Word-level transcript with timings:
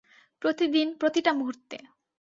প্রতিদিন 0.41 0.87
প্রতিটা 0.93 1.31
মুহূর্তে। 1.33 1.77